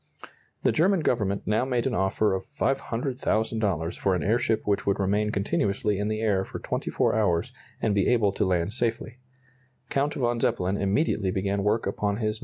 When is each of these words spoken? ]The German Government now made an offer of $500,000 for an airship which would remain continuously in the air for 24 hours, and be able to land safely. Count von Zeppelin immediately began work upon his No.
]The 0.63 0.71
German 0.71 1.01
Government 1.01 1.43
now 1.45 1.63
made 1.63 1.85
an 1.85 1.93
offer 1.93 2.33
of 2.33 2.47
$500,000 2.59 3.99
for 3.99 4.15
an 4.15 4.23
airship 4.23 4.63
which 4.65 4.83
would 4.83 4.99
remain 4.99 5.29
continuously 5.31 5.99
in 5.99 6.07
the 6.07 6.21
air 6.21 6.43
for 6.43 6.57
24 6.57 7.13
hours, 7.13 7.53
and 7.79 7.93
be 7.93 8.07
able 8.07 8.31
to 8.31 8.43
land 8.43 8.73
safely. 8.73 9.19
Count 9.91 10.15
von 10.15 10.39
Zeppelin 10.39 10.75
immediately 10.77 11.29
began 11.29 11.63
work 11.63 11.85
upon 11.85 12.17
his 12.17 12.39
No. 12.39 12.39